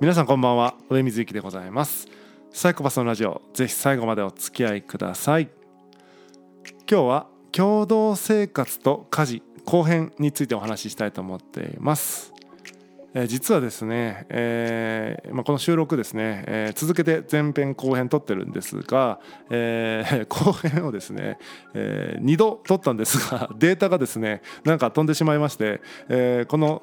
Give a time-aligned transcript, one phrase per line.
[0.00, 0.74] 皆さんこんばんは。
[0.90, 2.08] 上水幸でございます。
[2.50, 5.48] サイコパスのラジオぜひ最後までお付き合いください。
[6.90, 12.34] 今日は共同生活と家事後編についてお話ししたいと思っています。
[13.14, 19.20] え実はですね、えーまあ、この収録ですね、えー、続けて前編後編撮ってるんですが、
[19.50, 21.38] えー、後編をですね、
[21.74, 26.82] えー、2度撮ったんですがデータがですねなんか飛んでしまいまして、えー、この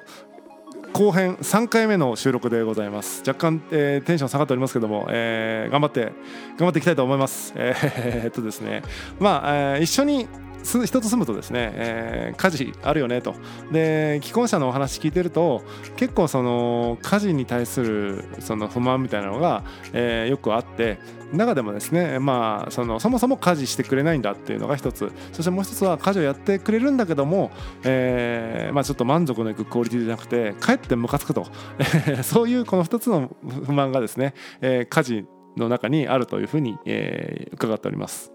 [0.92, 3.22] 後編3回目の収録でございます。
[3.26, 6.12] 若干、えー、テンション下がっておりますけども、えー、頑張って
[6.58, 7.54] 頑張っていきたいと思います。
[7.56, 8.82] えー、っとですね。
[9.18, 10.28] まあ、えー、一緒に
[10.62, 13.34] 人と住むとですね、えー、家事あるよねと。
[13.70, 15.62] で既婚者のお話聞いてると
[15.96, 20.98] 結構その家事に対するその不満みたいなのが、えー、よくあって
[21.32, 25.12] 中でもですねまあそのそもそも家事してくれないんだっていうのが一つ。
[25.32, 27.50] そしてもう一つは家事をやってくれるんだけども、
[27.84, 31.46] えーまあ、ちょっと満足のいくクオリティじゃなくてかえってムカつくと。
[32.22, 35.24] そういうこの2つの不満がですね、えー、家事
[35.56, 38.32] の中にあるというふうに、えー、伺っております。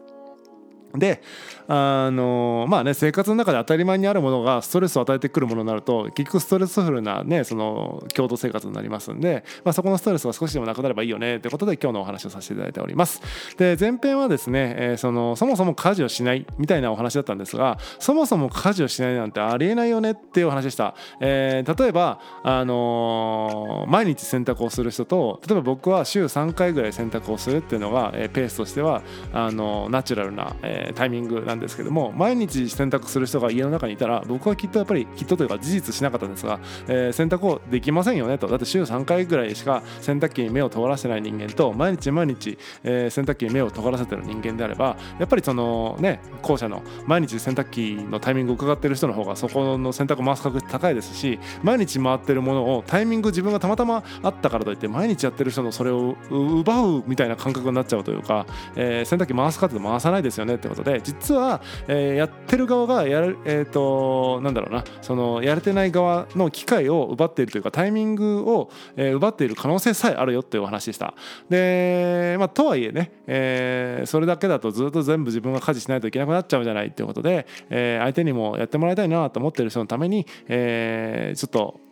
[0.99, 1.21] で
[1.67, 13.21] あのまあね生活の中で当たり前にあるものがストレスを与えてくるものになると結局ストレスフルなねその共同生活になりますんで、まあ、そこのストレスが少しでもなくなればいいよねということで今日のお話をさせていただいております。
[13.57, 29.01] で前編はですね、えー、そのそもそも家事をしないみたいなお話だったんですがそもそも家事をしないなんてありえないよねっていうお話でした、えー、例えばあのー、毎日洗濯をする人と例えば僕は週3回ぐらい洗濯をするっていうのが、えー、ペースとしては
[29.33, 38.47] あのナチュラルな、えタイミングなんですけども毎日洗濯する人が家の中にいたら僕はきっとやっぱりきっとというか事実しなかったんですが、えー、洗濯をできませんよねと。
[38.47, 58.45] だって週3回ぐらいしか洗濯機に目を尖らせてない人間と毎日毎日、えー、洗濯機に目を尖らせてる人間であればやっぱりそのね後者の毎日洗濯機のタイミングを伺ってる人の方がそこの洗濯回す確率高いですし毎日回ってるものをタイミング自分がたまたまあったからといって毎日やってる人のそれを奪うみたいな感覚になっちゃうというか、
[58.75, 71.13] えー、洗濯機回すかって回さないですよねってことで実は、えー、やってる側がやる、えーと、なんだろうなそのやれてない側の機会を奪っているというかタイミングを、えー、奪っている可能性さえあるよっていうお話でした。
[71.49, 81.86] で、まあ、とはいえね、えー、それだけだとずっと全部自分が家事しないといけなくなっちゃうじゃないっていうことで、えー、相手にもやってもらいたいなと思ってる人のために、えー、ちょっと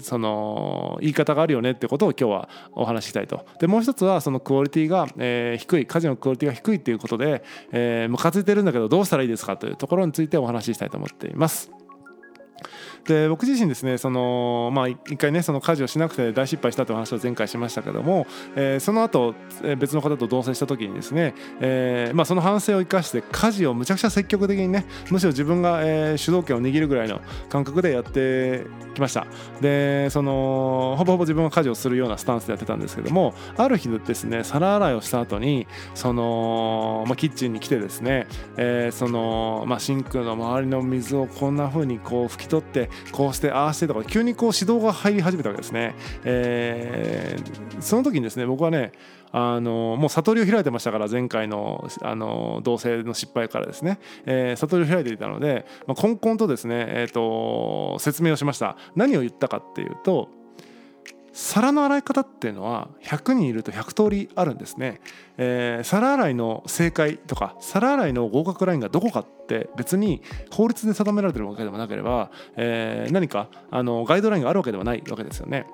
[0.00, 7.42] その言い方があるよねってことを今日はお話ししたいとでもう一つはそのクオリティが、えー、低い家事のクオリティが低いっていうことで、
[7.72, 11.77] えー、ムカついてるんだけどどうしたらいいですかというところについてお話ししたいと思っています。
[13.06, 18.26] で僕自身ですねそのまあ一回ねその家事をしなくて大失敗したという話を前回しましたけども、
[18.56, 19.34] えー、その後
[19.78, 29.26] 別の方と同棲した時にですね、えー、まあその反省を生かして家事をむちゃくちゃ積極的にねむしろ自分が、えー、主導権を握るぐらいの感覚でやってきました。
[29.60, 38.26] でそのほぼほぼ自分が家事をするようなスタンスでやってたんですけどもある日ですね皿洗いをした後にその、まあ、キッチンに来てですね、
[38.56, 45.94] えー、その、まあ、シンクの周りの水をこんな風にこう拭き取ってこうしてああしてとか急にこう指導が入り始めたわけですね、
[46.24, 48.92] えー、その時にですね僕はね
[49.30, 58.76] あのもう悟りを開いてましたから前回のあの同棲の失敗からですね、えー、悟りを開いていたので、まあ、こんこんとですね、えーと説明をしました。
[58.96, 60.30] 何を言ったかっていうと
[61.40, 65.00] 皿の洗い方っていうのは100人いると100通りあるんですね、
[65.36, 75.66] えー、皿洗いの正解とか皿洗いの合格ラインがどこかって別に法律で定められてるわけでもなければ、えー、何かあのガイドラインがあるわけではないわけですよね。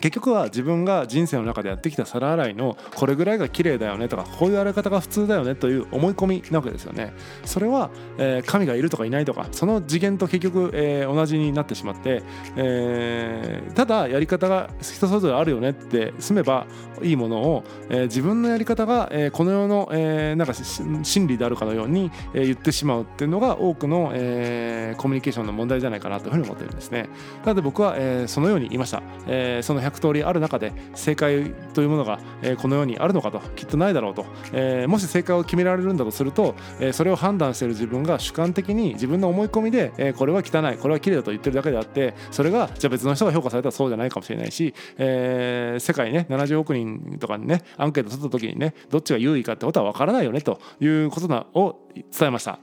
[0.00, 7.12] 結局は自分が人生の中でやってきた皿洗いのこれぐらいが綺麗だよねとかこういう洗い方が普通だよねという思い込みなわけですよね。
[7.44, 12.22] それは、えー、神がいるとかいないとかその次元と結局、えー、同じになってしまって、
[12.56, 16.66] えー、ただやり方が人それぞれあるよねって済めば
[17.02, 27.08] いいものを、えー、自分のやり方が、えー、この世の、えー、なんか真理であるかのように、えー、言ってしまうっていうのが多くの、えー、コミュニケーションの問題じゃないかなというふうに思ってるんですね。
[27.44, 46.85] なので僕は、えー、そのように言いました、えー、その100通りある中で正解というものが、えこの世にあるのかときっとないだろうと、えもし正解を決められるんだとすると、えそれを判断している自分が主観的に自分の思い込みで、えこれは汚いこれは綺麗だと言ってるだけであってそれがじゃあ別の人が評価されたらそうじゃないかもしれないし、えー、世界ね70億人
[47.18, 52.58] とかにねアンケート取った時にねどっちが優位かってことは分からないよねということなを伝えました。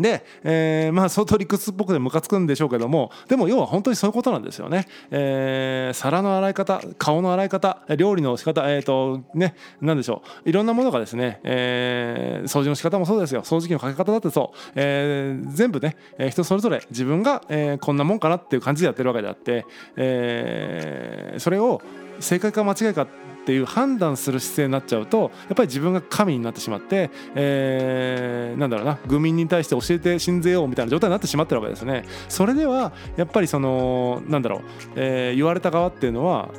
[0.00, 10.48] で、えー、まあ相当理屈っぽくてムカつくんでしょうけどもでも要は本当にそういうことなんですよね、えー、皿の洗い方顔の洗い方料理の仕方えっ、ー、とね何でしょう。
[10.48, 13.42] いろんなものがですね、えー、掃除の仕方もそうですよ。
[13.42, 19.66] 掃除機のかけ方だってそう、えー、全部ね、え人それぞれ自分が、えー、こんなもんかなっていう感じでやってるわけであって、
[19.96, 21.82] えー、それを
[22.20, 23.08] 正解か間違いかっ
[23.48, 32.04] ていう判断する姿勢になっちゃうとやっぱり自分が神になってしまって、えー、なんだろうな愚民に対して教えて信ぜようみたいな状態になってしまってるわけですね。
[32.28, 34.60] それではやっぱりそのなんだろう、
[34.96, 36.50] えー、言われた側っていうのは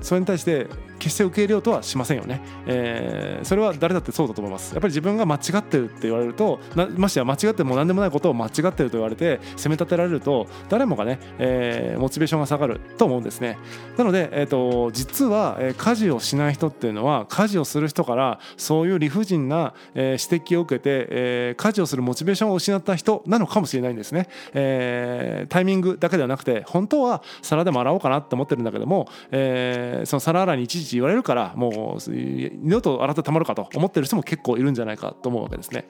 [0.00, 0.66] それに対して
[1.00, 4.72] 決して受け入れようとはしませんよね、えー、それは誰だってそうだと思います。
[4.72, 6.60] やっぱり自分が間違ってるって言われると
[6.96, 13.58] ましてや間違っても何でもないことを間違ってると言われて責め立てられると誰もがね、えー、モチベーションが下がると思うんですね。
[13.96, 35.86] なので、えーと、実は、えー、家事をしない人っていうのは家事をする人からそういう理不尽な、えー、指摘を受けて、えー、家事をするモチベーションを失った人なのかもしれないんですね、えー、タイミングだけではなくて本当は皿でも洗おうかなって思ってるんだけども、えー、その皿洗いにいちいち言われるからもう二度と洗ってたまるかと思ってる人も結構いるんじゃないかと思うわけですね。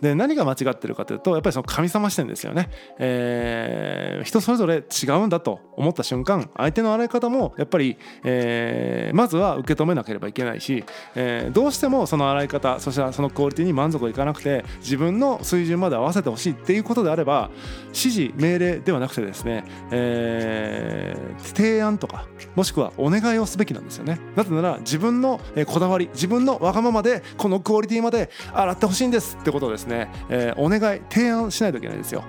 [0.00, 10.84] で何が間違ってるかというとやっぱりその神様視点ですよね、えー、人それぞれ違うんだと思った瞬間相手の洗い方もやっぱり、えー、まずは受け止めなければいけないし、
[11.14, 17.50] えー、どうしてもその洗い方そしてそのクオリティに満足いかなくて自分の水準まで合わせてほしいっていうことであれば
[17.86, 24.18] 指示命令ではなくてですね、えー、提案とかもしくはお願いをすべきなんですよね。
[24.36, 32.24] なぜなら自分のこだわり自分のわがままでこのクオリティまで洗ってほしいんですってことをですね、えー、お願い提案しないといけないですよ。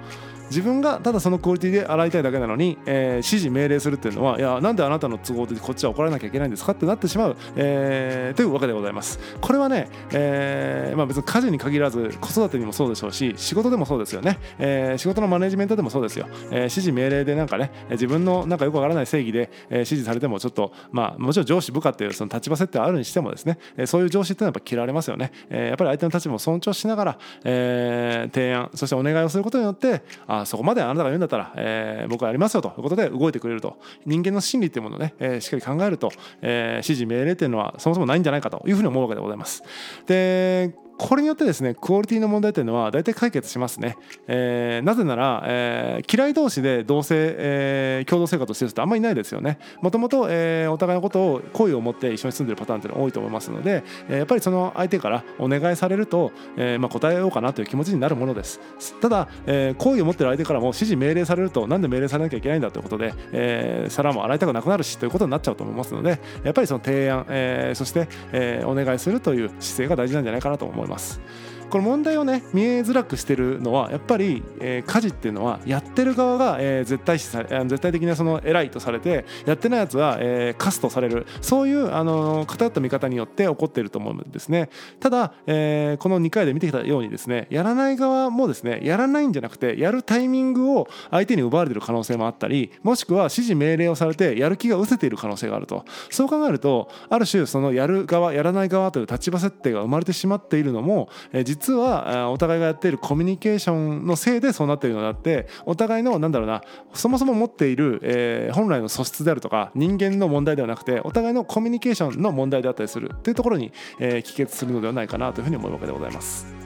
[0.49, 9.19] 自分がただそのクオリティで洗いたいだけなのに、えー、指示命令するっていうのはいやなんであなたの都合でこっちは怒らなきゃいけないんですかってなってしまう、えー、というわけでございます。
[9.41, 39.63] これはね、えーまあ、別に家事に限らず子育てにもそうでしょうし仕事でもそうですよね、えー、仕事のマネジメントでもそうですよ、えー、指示命令でなんかね自分のなんかよくわからない正義で、えー、指示されてもちょっとまあもちろん上司部下っていうその立場設定あるにしてもですね、えー、そういう上司っていうのはやっぱ嫌われますよね、えー、やっぱり相手の立場を尊重しながら、えー、提案そしてお願いをすることによってあそこまであなたが言うんだったら、えー、僕はやりますよということで動いてくれると人間の心理っていうものをね、えー、しっかり考えると、えー、指示命令っていうのはそもそもないんじゃないかというふうに思うわけでございます。
[40.05, 43.97] でこれによってですねクオリティの問題というのは大体解決しますね、
[44.27, 49.59] えー、なぜなら、えー、嫌い同士で同性、えー、共同生活をしてる人ってあんまりいないですよね。
[49.81, 58.59] もともと、えー、お互いのことを好意を持って一緒に住んでるパターンっていうのは多いと思いますので、えー、やっぱりその相手からお願いされると、えーまあ、答えようかなという気持ちになるものです。
[58.99, 70.88] ただ、えー、好意を持ってる相手からも指示命令されるとなんで命令されなきゃいけないんだということで、えー、皿も洗いたくなくなるしということになっちゃうと思いますのでやっぱりその提案、えー、そして、えー、お願いするという姿勢が大事なんじゃないかなと思います。
[70.89, 71.21] ます。
[71.69, 81.25] この問題をね見えづらくしてるのはやっぱり、えー、家事っていうのはやってる側が、えー、絶対視され絶対的なその偉いとされてやってないやつは、えー、カスとされる。
[81.41, 84.69] そういうあの偏った見方によって起こっていると思うんですね。
[84.99, 95.85] ただ、えー、この2回で見てきたようにですねやらない側もですねやらないんじゃなくてやるタイミングを相手に奪われてる可能性もあったりもしくは指示命令をされてやる気が失せている可能性があると。
[96.09, 106.61] そう考えるとある種そのやる側やらない側という立場設定が生まれてしまっているのも、えー、実はお互いがやっているコミュニケーションのせいでそうなっているのであってお互いのなんだろうな
[106.93, 116.58] そもそも持っている、えー、本来の素質であるとか人間の問題ではなくてお互いのコミュニケーションの問題であったりするというところに、えー、帰結するのではないかなというふうに思うわけでございます。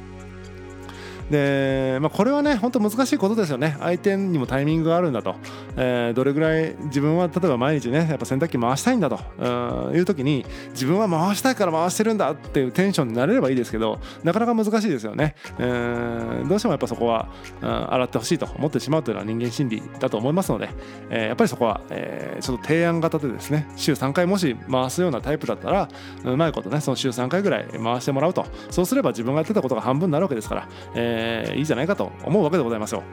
[1.29, 3.75] で、まあ、これはね本当難しいことですよね。
[3.79, 5.35] 相手にもタイミングがあるんだと、
[5.75, 9.19] えー、どれぐらい自分は例えば毎日ねやっぱ洗濯機回したいんだと。
[9.93, 17.29] いう時に自分は回したいから回してるんだっていうテンションになれればいいですけどなかなか難しいですよね、えー、どうしてもやっぱそこは、
[17.61, 20.69] うん、洗ってほしいと思ってしまうというのは人間心理だと思いますので、
[21.09, 25.89] えー、やっぱりそこは、えー、ちょっと提案型でですね週3回もし回すようなタイプだったら
[26.23, 28.45] うまいことねその週3回ぐらい回してもらうと。
[28.69, 33.03] そうすれば自分がやってたことが半分になるわけですから、えーえー、いいじゃないかと思うわけでございますよ。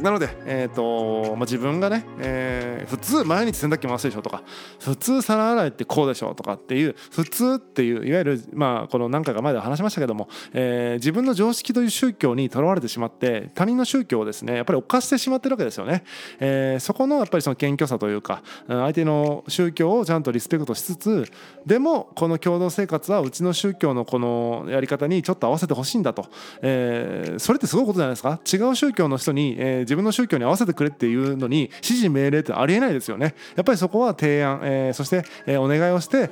[0.00, 4.42] なので、えーとまあ、自分がね、えー、普通毎日洗濯機回すでしょとか
[4.80, 16.04] 普通皿洗いってこうでしょとかっていう普通っていういわゆる、まあ、この何回か前で話しましたけども、えー、自分の常識という宗教にとらわれてしまって他人の宗教をですねやっぱり犯してしまってるわけですよね、
[16.40, 21.30] えー、そこのやっぱりその謙虚さというか相手の宗教をちゃんとリスペクトしつつ
[21.66, 26.26] でもこの共同生活はうちの宗教のこのやり方にちょっと合わせてほしいんだと、
[26.62, 28.40] えー、それってすごいことじゃないですか。
[28.52, 33.34] 違う宗教の人に、えー自分の宗教に合わせてくれっていうのに指示命令ってありえないですよね。
[33.56, 36.30] やっぱりそこは提案、えー、そして、えー、お願いをして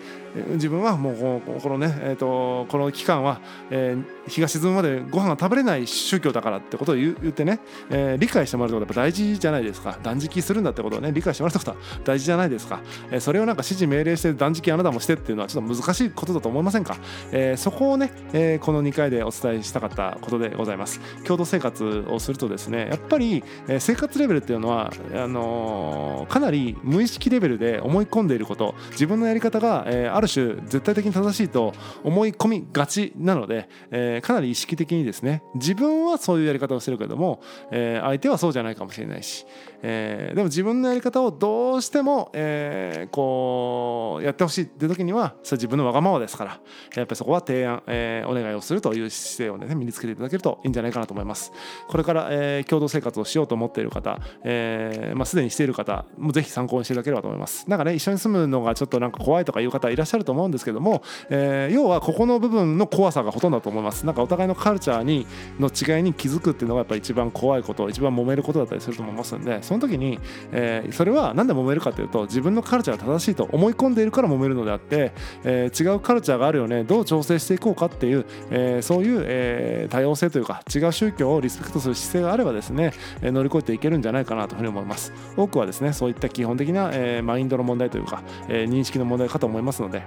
[0.54, 3.40] 自分はもうこのね、えーと、この期間は、
[3.70, 9.98] えー、日が沈むまでご飯が食べれない宗教だからってことを言ってね、えー、理解してもらうことはやっぱ大事じゃないですか。
[10.02, 12.80] 断食するんだってことをね理解してもらうことは大事じゃないですか、
[13.10, 16.96] えー、それをなんか指示命令して断食あなたもしてっていうのはちょっと難しいことだと思いませんか、
[17.32, 21.00] えー、そこをね、えー、この2回でお伝えしたかったことでございます。
[21.24, 28.74] 共同生活をするとですねやっぱり、えー、生活レベルっていうのはあのー、かなり無意識レベルで思い込んでいること。
[28.92, 31.72] 自分のやり方が、えー、ある種絶対的に正しいと
[32.04, 35.42] 思い込みがちなので、え、かなり意識的にですね。
[35.54, 39.46] 自分はそういうやり方をしてるけども、え、相手はそうじゃないかもしれないし、
[39.82, 46.60] え、でも自分のやり方をどうしても、え、こうやってほしいって時にはそれ自分のわがままですから
[46.94, 51.52] やっぱりそこは提案、え、お願いをするという姿勢をね身につけていただけるといいんじゃないかなと思います。
[51.88, 57.68] これから、え、共同生活をしようと思っている方、えーまあ、すでにしている方もぜひ参考にしていただければと思います。
[57.68, 64.04] なんかね一緒に住むのがちょっとなんか怖いとかいう方いらっしゃると思うんですけども、えー、要はここの部分の怖さがほとんどだと思います。
[64.06, 65.26] なんかお互いのカルチャーに
[65.58, 70.18] の違いに気づくっていうのがやっぱり一番怖いこと一番揉めることだったりすると思いますんでその時に、
[70.52, 75.12] えー、それは何で揉めるかというと自分のカルチャーが正しいと思い込んでいるから揉めるのであって、
[75.44, 85.12] えー、違うカルチャーがあるよねどう調整していこうかっていう、えー、そういう、えー、多様性というか違う宗教をリスペクトする姿勢があればですね、乗り越えていけるんじゃないかなというふうに思います。
[85.36, 90.02] 多くはですねそういった基本的な、えー、マインドの問題というか、えー、認識の問題かと思いますので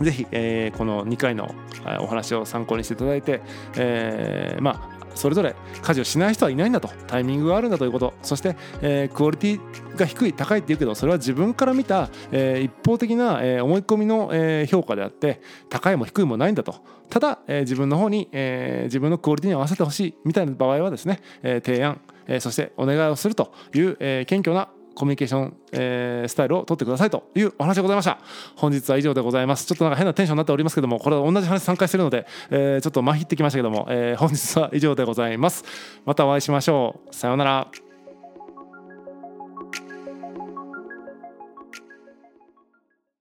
[0.00, 1.54] ぜひ、えー、この2回の
[2.00, 3.40] お話を参考にしていただいて、
[3.76, 6.88] えー、まあそれぞれ家事をしない人はいないんだと。
[7.06, 8.14] タイミングがあるんだということ。
[8.22, 16.76] そして、えー、クオリティが低い高いって言うけどそれは自分から見た、えー、一方的な、えー、思い込みの、えー、評価であって高いも低いもないんだと。
[17.10, 28.18] ただ、えー、自分の方に、えー、自分のクオリティに合わせてほしいみたいな場合はですね、えー、提案、えー、そしてお願いをするという、えー、謙虚なコミュニケーション、えー、スタイルを取ってくださいというお話でございました。
[28.56, 29.66] 本日は以上でございます。
[29.66, 35.64] ちょっとなんか変なテンションになっておりますけどもこれは同じ話3回してるので、えー、ちょっとまひってきましたけども、えー、本日は以上でございます。
[36.04, 37.14] またお会いしましょう。
[37.14, 37.91] さようなら。